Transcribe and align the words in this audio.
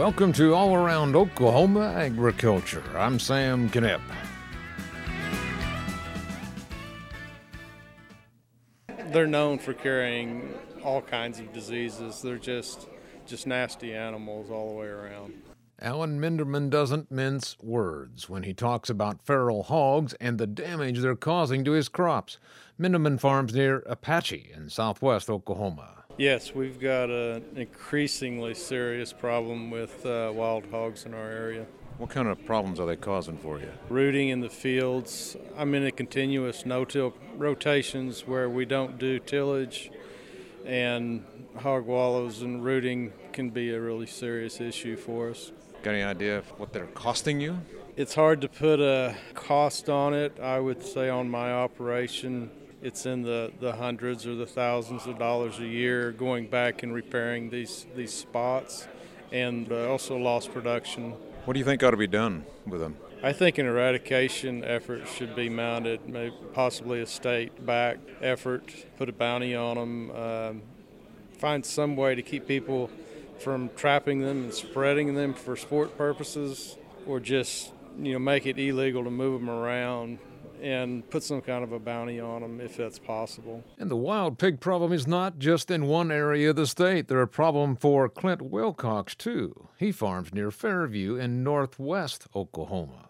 Welcome 0.00 0.32
to 0.32 0.54
All 0.54 0.74
Around 0.74 1.14
Oklahoma 1.14 1.92
Agriculture. 1.94 2.82
I'm 2.96 3.18
Sam 3.18 3.68
Knipp. 3.68 4.00
They're 9.12 9.26
known 9.26 9.58
for 9.58 9.74
carrying 9.74 10.54
all 10.82 11.02
kinds 11.02 11.38
of 11.38 11.52
diseases. 11.52 12.22
They're 12.22 12.38
just 12.38 12.88
just 13.26 13.46
nasty 13.46 13.92
animals 13.92 14.50
all 14.50 14.70
the 14.72 14.80
way 14.80 14.86
around. 14.86 15.34
Alan 15.82 16.18
Mindemann 16.18 16.70
doesn't 16.70 17.10
mince 17.10 17.58
words 17.60 18.26
when 18.26 18.44
he 18.44 18.54
talks 18.54 18.88
about 18.88 19.20
feral 19.20 19.64
hogs 19.64 20.14
and 20.14 20.38
the 20.38 20.46
damage 20.46 21.00
they're 21.00 21.14
causing 21.14 21.62
to 21.64 21.72
his 21.72 21.90
crops. 21.90 22.38
Mindemann 22.78 23.20
farms 23.20 23.52
near 23.52 23.80
Apache 23.80 24.50
in 24.56 24.70
southwest 24.70 25.28
Oklahoma. 25.28 25.99
Yes, 26.20 26.54
we've 26.54 26.78
got 26.78 27.08
an 27.08 27.42
increasingly 27.56 28.52
serious 28.52 29.10
problem 29.10 29.70
with 29.70 30.04
uh, 30.04 30.30
wild 30.34 30.66
hogs 30.70 31.06
in 31.06 31.14
our 31.14 31.30
area. 31.30 31.64
What 31.96 32.10
kind 32.10 32.28
of 32.28 32.44
problems 32.44 32.78
are 32.78 32.84
they 32.84 32.96
causing 32.96 33.38
for 33.38 33.58
you? 33.58 33.70
Rooting 33.88 34.28
in 34.28 34.40
the 34.40 34.50
fields. 34.50 35.34
I'm 35.56 35.74
in 35.74 35.86
a 35.86 35.90
continuous 35.90 36.66
no-till 36.66 37.14
rotations 37.38 38.26
where 38.26 38.50
we 38.50 38.66
don't 38.66 38.98
do 38.98 39.18
tillage, 39.18 39.90
and 40.66 41.24
hog 41.56 41.86
wallows 41.86 42.42
and 42.42 42.62
rooting 42.62 43.14
can 43.32 43.48
be 43.48 43.72
a 43.72 43.80
really 43.80 44.06
serious 44.06 44.60
issue 44.60 44.98
for 44.98 45.30
us. 45.30 45.52
Got 45.82 45.94
any 45.94 46.02
idea 46.02 46.36
of 46.36 46.44
what 46.60 46.74
they're 46.74 46.84
costing 46.88 47.40
you? 47.40 47.62
It's 47.96 48.14
hard 48.14 48.42
to 48.42 48.48
put 48.50 48.78
a 48.78 49.16
cost 49.32 49.88
on 49.88 50.12
it. 50.12 50.38
I 50.38 50.60
would 50.60 50.84
say 50.84 51.08
on 51.08 51.30
my 51.30 51.50
operation, 51.50 52.50
it's 52.82 53.04
in 53.06 53.22
the, 53.22 53.52
the 53.60 53.72
hundreds 53.72 54.26
or 54.26 54.34
the 54.34 54.46
thousands 54.46 55.06
of 55.06 55.18
dollars 55.18 55.58
a 55.58 55.66
year 55.66 56.12
going 56.12 56.46
back 56.46 56.82
and 56.82 56.94
repairing 56.94 57.50
these, 57.50 57.86
these 57.94 58.12
spots 58.12 58.88
and 59.32 59.70
uh, 59.70 59.88
also 59.90 60.16
lost 60.16 60.52
production. 60.52 61.12
What 61.44 61.54
do 61.54 61.58
you 61.58 61.64
think 61.64 61.82
ought 61.82 61.90
to 61.90 61.96
be 61.96 62.06
done 62.06 62.44
with 62.66 62.80
them? 62.80 62.96
I 63.22 63.34
think 63.34 63.58
an 63.58 63.66
eradication 63.66 64.64
effort 64.64 65.06
should 65.06 65.36
be 65.36 65.50
mounted, 65.50 66.08
maybe 66.08 66.34
possibly 66.54 67.02
a 67.02 67.06
state 67.06 67.64
backed 67.66 68.08
effort, 68.22 68.72
put 68.96 69.10
a 69.10 69.12
bounty 69.12 69.54
on 69.54 69.76
them, 69.76 70.10
um, 70.16 70.62
find 71.36 71.64
some 71.64 71.96
way 71.96 72.14
to 72.14 72.22
keep 72.22 72.48
people 72.48 72.90
from 73.38 73.70
trapping 73.76 74.20
them 74.20 74.44
and 74.44 74.54
spreading 74.54 75.14
them 75.14 75.34
for 75.34 75.54
sport 75.54 75.98
purposes, 75.98 76.78
or 77.06 77.20
just 77.20 77.72
you 77.98 78.14
know 78.14 78.18
make 78.18 78.46
it 78.46 78.58
illegal 78.58 79.04
to 79.04 79.10
move 79.10 79.40
them 79.40 79.50
around 79.50 80.18
and 80.60 81.08
put 81.10 81.22
some 81.22 81.40
kind 81.40 81.64
of 81.64 81.72
a 81.72 81.78
bounty 81.78 82.20
on 82.20 82.42
them 82.42 82.60
if 82.60 82.76
that's 82.76 82.98
possible. 82.98 83.64
And 83.78 83.90
the 83.90 83.96
wild 83.96 84.38
pig 84.38 84.60
problem 84.60 84.92
is 84.92 85.06
not 85.06 85.38
just 85.38 85.70
in 85.70 85.86
one 85.86 86.10
area 86.10 86.50
of 86.50 86.56
the 86.56 86.66
state. 86.66 87.08
They're 87.08 87.22
a 87.22 87.28
problem 87.28 87.76
for 87.76 88.08
Clint 88.08 88.42
Wilcox, 88.42 89.14
too. 89.14 89.68
He 89.78 89.92
farms 89.92 90.32
near 90.34 90.50
Fairview 90.50 91.16
in 91.16 91.42
northwest 91.42 92.26
Oklahoma. 92.34 93.08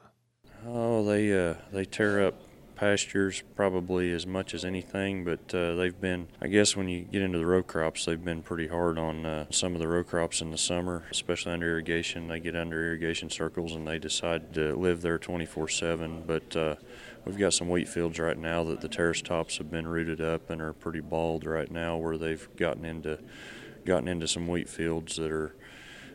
Oh, 0.67 1.05
they 1.05 1.33
uh, 1.33 1.55
they 1.73 1.85
tear 1.85 2.27
up 2.27 2.35
pastures 2.81 3.43
probably 3.55 4.11
as 4.11 4.27
much 4.27 4.55
as 4.55 4.65
anything, 4.65 5.23
but 5.23 5.55
uh, 5.55 5.75
they've 5.75 6.01
been, 6.01 6.27
I 6.41 6.49
guess, 6.49 6.75
when 6.75 6.89
you 6.89 7.03
get 7.03 7.21
into 7.21 7.37
the 7.37 7.45
row 7.45 7.63
crops, 7.63 8.07
they've 8.07 8.25
been 8.25 8.41
pretty 8.41 8.69
hard 8.69 8.99
on 8.99 9.27
uh, 9.27 9.45
some 9.51 9.75
of 9.75 9.81
the 9.81 9.87
row 9.87 10.03
crops 10.03 10.41
in 10.41 10.51
the 10.51 10.57
summer, 10.57 11.05
especially 11.11 11.53
under 11.53 11.69
irrigation. 11.69 12.27
They 12.27 12.41
get 12.41 12.57
under 12.57 12.83
irrigation 12.87 13.29
circles 13.29 13.75
and 13.75 13.87
they 13.87 13.99
decide 13.99 14.55
to 14.55 14.75
live 14.75 15.03
there 15.03 15.19
24 15.19 15.69
7. 15.69 16.25
But 16.27 16.57
uh, 16.57 16.77
we've 17.27 17.37
got 17.37 17.53
some 17.53 17.69
wheat 17.69 17.87
fields 17.87 18.19
right 18.19 18.39
now 18.39 18.65
that 18.65 18.81
the 18.81 18.89
terrace 18.89 19.21
tops 19.21 19.59
have 19.59 19.71
been 19.71 19.87
rooted 19.87 20.23
up 20.23 20.49
and 20.49 20.63
are 20.63 20.73
pretty 20.73 21.01
bald 21.01 21.45
right 21.45 21.71
now, 21.71 21.99
where 21.99 22.17
they've 22.17 22.49
gotten 22.57 22.87
into 22.87 23.19
gotten 23.85 24.09
into 24.09 24.27
some 24.27 24.49
wheat 24.49 24.71
fields 24.71 25.17
that 25.17 25.31
are, 25.31 25.55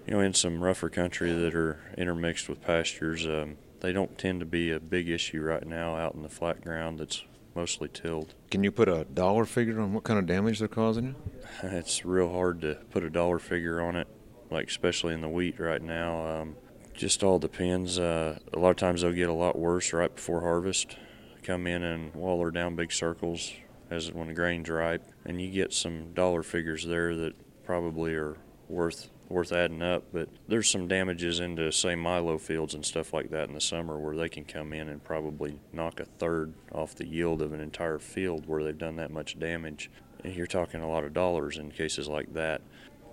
you 0.07 0.15
know, 0.15 0.19
in 0.19 0.33
some 0.33 0.63
rougher 0.63 0.89
country 0.89 1.31
that 1.31 1.53
are 1.53 1.79
intermixed 1.95 2.49
with 2.49 2.59
pastures. 2.63 3.27
Um, 3.27 3.57
they 3.85 3.93
don't 3.93 4.17
tend 4.17 4.39
to 4.39 4.47
be 4.47 4.71
a 4.71 4.79
big 4.79 5.07
issue 5.07 5.39
right 5.39 5.65
now 5.65 5.95
out 5.95 6.15
in 6.15 6.23
the 6.23 6.29
flat 6.29 6.59
ground 6.63 6.97
that's 6.99 7.23
mostly 7.53 7.87
tilled. 7.87 8.33
Can 8.49 8.63
you 8.63 8.71
put 8.71 8.89
a 8.89 9.05
dollar 9.05 9.45
figure 9.45 9.79
on 9.79 9.93
what 9.93 10.03
kind 10.03 10.17
of 10.17 10.25
damage 10.25 10.57
they're 10.57 10.67
causing 10.67 11.05
you? 11.05 11.15
It's 11.69 12.03
real 12.03 12.31
hard 12.31 12.61
to 12.61 12.79
put 12.89 13.03
a 13.03 13.11
dollar 13.11 13.37
figure 13.37 13.79
on 13.79 13.95
it, 13.95 14.07
like 14.49 14.69
especially 14.69 15.13
in 15.13 15.21
the 15.21 15.29
wheat 15.29 15.59
right 15.59 15.83
now. 15.83 16.41
Um, 16.41 16.55
just 16.95 17.23
all 17.23 17.37
depends. 17.37 17.99
Uh, 17.99 18.39
a 18.53 18.57
lot 18.57 18.71
of 18.71 18.77
times 18.77 19.01
they'll 19.01 19.11
get 19.11 19.29
a 19.29 19.33
lot 19.33 19.55
worse 19.55 19.93
right 19.93 20.13
before 20.13 20.41
harvest. 20.41 20.97
Come 21.43 21.67
in 21.67 21.83
and 21.83 22.11
waller 22.15 22.49
down 22.49 22.75
big 22.75 22.91
circles 22.91 23.53
as 23.91 24.11
when 24.11 24.29
the 24.29 24.33
grain's 24.33 24.67
ripe, 24.67 25.03
and 25.25 25.39
you 25.39 25.51
get 25.51 25.73
some 25.73 26.11
dollar 26.15 26.41
figures 26.41 26.87
there 26.87 27.15
that 27.15 27.33
probably 27.63 28.15
are 28.15 28.35
worth 28.67 29.11
worth 29.29 29.51
adding 29.51 29.81
up. 29.81 30.03
But 30.11 30.29
there's 30.47 30.69
some 30.69 30.87
damages 30.87 31.39
into 31.39 31.71
say 31.71 31.95
milo 31.95 32.37
fields 32.37 32.73
and 32.73 32.85
stuff 32.85 33.13
like 33.13 33.29
that 33.31 33.47
in 33.47 33.53
the 33.53 33.61
summer 33.61 33.97
where 33.97 34.15
they 34.15 34.29
can 34.29 34.45
come 34.45 34.73
in 34.73 34.89
and 34.89 35.03
probably 35.03 35.59
knock 35.73 35.99
a 35.99 36.05
third 36.05 36.53
off 36.71 36.95
the 36.95 37.07
yield 37.07 37.41
of 37.41 37.53
an 37.53 37.61
entire 37.61 37.99
field 37.99 38.47
where 38.47 38.63
they've 38.63 38.77
done 38.77 38.95
that 38.97 39.11
much 39.11 39.39
damage. 39.39 39.89
And 40.23 40.33
you're 40.35 40.47
talking 40.47 40.81
a 40.81 40.89
lot 40.89 41.03
of 41.03 41.13
dollars 41.13 41.57
in 41.57 41.71
cases 41.71 42.07
like 42.07 42.33
that. 42.33 42.61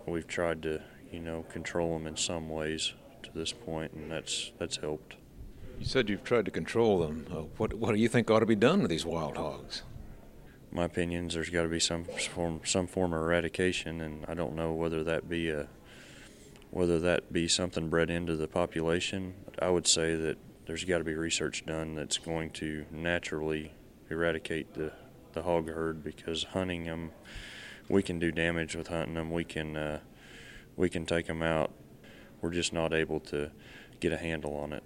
We've 0.07 0.27
tried 0.27 0.63
to, 0.63 0.83
you 1.13 1.21
know, 1.21 1.45
control 1.51 1.97
them 1.97 2.07
in 2.07 2.17
some 2.17 2.49
ways 2.49 2.95
to 3.23 3.31
this 3.33 3.53
point, 3.53 3.93
and 3.93 4.11
that's 4.11 4.53
that's 4.59 4.77
helped. 4.77 5.17
You 5.79 5.87
said 5.87 6.09
you've 6.09 6.25
tried 6.25 6.45
to 6.47 6.51
control 6.51 6.99
them. 6.99 7.27
Uh, 7.31 7.43
what 7.57 7.75
what 7.75 7.95
do 7.95 8.01
you 8.01 8.09
think 8.09 8.31
ought 8.31 8.41
to 8.41 8.47
be 8.47 8.57
done 8.57 8.83
with 8.83 8.91
these 8.91 9.07
wild 9.07 9.37
hogs? 9.37 9.83
My 10.71 10.85
opinions, 10.85 11.35
there's 11.35 11.51
got 11.51 11.63
to 11.63 11.69
be 11.69 11.81
some 11.81 12.05
form 12.05 12.61
some 12.65 12.87
form 12.87 13.13
of 13.13 13.21
eradication, 13.21 14.01
and 14.01 14.25
I 14.27 14.35
don't 14.35 14.57
know 14.57 14.73
whether 14.73 15.05
that 15.05 15.29
be 15.29 15.51
a 15.51 15.69
whether 16.73 16.99
that 16.99 17.31
be 17.31 17.47
something 17.47 17.91
bred 17.91 18.09
into 18.09 18.35
the 18.35 18.49
population. 18.49 19.35
I 19.61 19.69
would 19.69 19.87
say 19.87 20.17
that 20.17 20.39
there's 20.67 20.85
got 20.85 20.99
to 20.99 21.05
be 21.05 21.15
research 21.15 21.67
done 21.67 21.95
that's 21.95 22.17
going 22.17 22.51
to 22.51 22.87
naturally 22.91 23.75
eradicate 24.09 24.73
the, 24.73 24.91
the 25.35 25.43
hog 25.43 25.69
herd 25.69 26.03
because 26.03 26.45
hunting 26.45 26.85
them, 26.85 27.11
we 27.91 28.03
can 28.03 28.19
do 28.19 28.33
damage 28.33 28.75
with 28.75 28.89
hunting 28.89 29.15
them. 29.15 29.31
We 29.31 29.45
can 29.45 29.77
uh, 29.77 30.01
we 30.75 30.89
can 30.89 31.05
take 31.05 31.27
them 31.27 31.43
out. 31.43 31.73
We're 32.41 32.51
just 32.51 32.73
not 32.73 32.95
able 32.95 33.21
to 33.21 33.51
get 34.01 34.15
a 34.15 34.17
handle 34.17 34.57
on 34.57 34.73
it. 34.73 34.83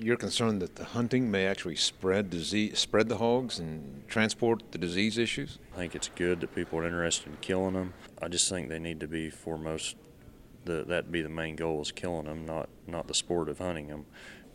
You're 0.00 0.16
concerned 0.16 0.62
that 0.62 0.76
the 0.76 0.84
hunting 0.84 1.30
may 1.30 1.46
actually 1.46 1.76
spread 1.76 2.30
disease, 2.30 2.78
spread 2.78 3.10
the 3.10 3.18
hogs, 3.18 3.58
and 3.58 4.02
transport 4.08 4.62
the 4.72 4.78
disease 4.78 5.18
issues. 5.18 5.58
I 5.74 5.76
think 5.76 5.94
it's 5.94 6.08
good 6.14 6.40
that 6.40 6.54
people 6.54 6.78
are 6.78 6.86
interested 6.86 7.28
in 7.28 7.36
killing 7.42 7.74
them. 7.74 7.92
I 8.22 8.28
just 8.28 8.48
think 8.48 8.70
they 8.70 8.78
need 8.78 9.00
to 9.00 9.06
be 9.06 9.28
foremost 9.28 9.96
the, 10.68 10.84
that'd 10.84 11.10
be 11.10 11.22
the 11.22 11.28
main 11.28 11.56
goal 11.56 11.82
is 11.82 11.90
killing 11.90 12.26
them, 12.26 12.46
not 12.46 12.68
not 12.86 13.08
the 13.08 13.14
sport 13.14 13.48
of 13.48 13.58
hunting 13.58 13.88
them. 13.88 14.06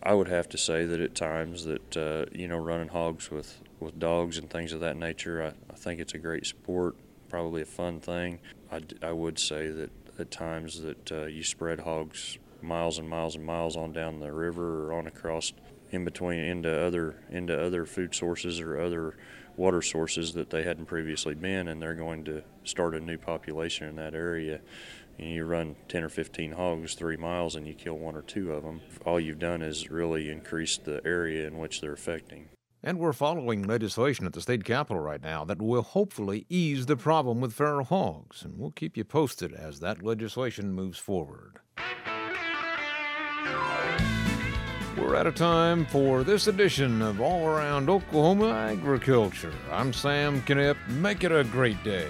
I 0.02 0.14
would 0.14 0.28
have 0.28 0.48
to 0.50 0.58
say 0.58 0.86
that 0.86 1.00
at 1.00 1.16
times 1.16 1.66
that 1.66 1.98
uh, 1.98 2.26
you 2.32 2.48
know 2.48 2.58
running 2.58 2.90
hogs 2.90 3.30
with, 3.32 3.60
with 3.80 4.00
dogs 4.00 4.38
and 4.38 4.50
things 4.50 4.72
of 4.72 4.80
that 4.82 4.98
nature, 4.98 5.44
I, 5.44 5.74
I 5.74 5.76
think 5.76 6.00
it's 6.00 6.14
a 6.14 6.18
great 6.18 6.46
sport, 6.46 6.96
probably 7.30 7.62
a 7.62 7.66
fun 7.66 8.00
thing. 8.00 8.40
I, 8.72 8.82
I 9.02 9.12
would 9.12 9.40
say 9.40 9.70
that 9.70 9.92
at 10.20 10.32
times 10.32 10.82
that 10.82 11.12
uh, 11.12 11.26
you 11.26 11.44
spread 11.44 11.82
hogs 11.82 12.38
miles 12.62 12.98
and 12.98 13.10
miles 13.10 13.36
and 13.36 13.46
miles 13.46 13.76
on 13.76 13.92
down 13.92 14.20
the 14.20 14.32
river 14.32 14.86
or 14.86 14.94
on 14.94 15.08
across 15.08 15.52
in 15.94 16.06
between 16.06 16.40
into 16.40 16.70
other 16.86 17.24
into 17.30 17.60
other 17.60 17.86
food 17.86 18.16
sources 18.16 18.60
or 18.60 18.80
other 18.80 19.16
water 19.56 19.82
sources 19.82 20.34
that 20.34 20.50
they 20.50 20.64
hadn't 20.64 20.86
previously 20.86 21.36
been, 21.36 21.68
and 21.68 21.82
they're 21.82 21.94
going 21.94 22.24
to 22.26 22.44
start 22.64 22.96
a 22.96 23.00
new 23.00 23.18
population 23.18 23.88
in 23.88 23.96
that 23.96 24.16
area 24.16 24.62
And 25.20 25.30
you 25.30 25.46
run 25.46 25.76
10 25.90 26.04
or 26.04 26.10
15 26.10 26.54
hogs 26.54 26.96
three 26.96 27.18
miles 27.18 27.56
and 27.56 27.68
you 27.68 27.74
kill 27.74 27.98
one 27.98 28.16
or 28.16 28.22
two 28.22 28.52
of 28.52 28.64
them, 28.64 28.82
all 29.06 29.20
you've 29.20 29.40
done 29.40 29.62
is 29.62 29.92
really 29.92 30.30
increase 30.30 30.78
the 30.78 31.02
area 31.06 31.48
in 31.48 31.58
which 31.58 31.82
they're 31.82 31.94
affecting. 31.94 32.50
And 32.86 33.00
we're 33.00 33.14
following 33.14 33.64
legislation 33.64 34.26
at 34.26 34.34
the 34.34 34.42
state 34.42 34.66
capitol 34.66 35.02
right 35.02 35.22
now 35.22 35.46
that 35.46 35.62
will 35.62 35.84
hopefully 35.84 36.46
ease 36.50 36.86
the 36.86 36.98
problem 36.98 37.40
with 37.40 37.54
feral 37.54 37.86
hogs, 37.86 38.44
and 38.44 38.58
we'll 38.58 38.72
keep 38.72 38.98
you 38.98 39.06
posted 39.06 39.54
as 39.54 39.80
that 39.80 40.04
legislation 40.04 40.74
moves 40.74 40.98
forward. 40.98 41.60
We're 45.04 45.18
out 45.18 45.28
of 45.28 45.36
time 45.36 45.86
for 45.86 46.24
this 46.24 46.48
edition 46.48 47.02
of 47.02 47.20
All 47.20 47.46
Around 47.46 47.90
Oklahoma 47.90 48.52
Agriculture. 48.52 49.52
I'm 49.70 49.92
Sam 49.92 50.42
Knipp. 50.44 50.78
Make 50.88 51.26
it 51.26 51.32
a 51.34 51.44
great 51.44 51.84
day. 51.84 52.08